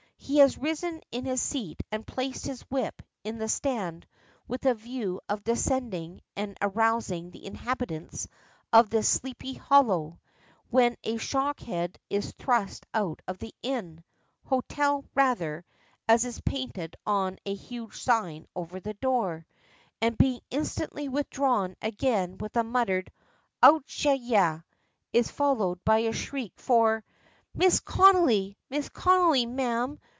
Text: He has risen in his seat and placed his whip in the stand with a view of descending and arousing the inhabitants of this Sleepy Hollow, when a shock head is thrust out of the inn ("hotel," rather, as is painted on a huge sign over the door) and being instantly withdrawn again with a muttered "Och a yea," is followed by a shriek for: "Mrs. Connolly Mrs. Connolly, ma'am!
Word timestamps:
He 0.23 0.37
has 0.37 0.57
risen 0.57 1.01
in 1.11 1.25
his 1.25 1.41
seat 1.41 1.81
and 1.91 2.07
placed 2.07 2.45
his 2.45 2.61
whip 2.69 3.01
in 3.25 3.37
the 3.39 3.49
stand 3.49 4.07
with 4.47 4.65
a 4.65 4.73
view 4.73 5.19
of 5.27 5.43
descending 5.43 6.21
and 6.37 6.55
arousing 6.61 7.31
the 7.31 7.45
inhabitants 7.45 8.29
of 8.71 8.89
this 8.89 9.09
Sleepy 9.09 9.55
Hollow, 9.55 10.21
when 10.69 10.95
a 11.03 11.17
shock 11.17 11.59
head 11.59 11.99
is 12.09 12.31
thrust 12.37 12.85
out 12.93 13.21
of 13.27 13.39
the 13.39 13.53
inn 13.61 14.05
("hotel," 14.45 15.03
rather, 15.15 15.65
as 16.07 16.23
is 16.23 16.39
painted 16.41 16.95
on 17.05 17.37
a 17.45 17.53
huge 17.55 17.99
sign 18.01 18.45
over 18.55 18.79
the 18.79 18.93
door) 18.93 19.45
and 20.01 20.17
being 20.17 20.39
instantly 20.49 21.09
withdrawn 21.09 21.75
again 21.81 22.37
with 22.37 22.55
a 22.55 22.63
muttered 22.63 23.11
"Och 23.61 23.83
a 24.05 24.15
yea," 24.15 24.63
is 25.11 25.29
followed 25.31 25.83
by 25.83 25.97
a 25.99 26.13
shriek 26.13 26.53
for: 26.55 27.03
"Mrs. 27.57 27.83
Connolly 27.83 28.55
Mrs. 28.71 28.93
Connolly, 28.93 29.45
ma'am! 29.45 29.99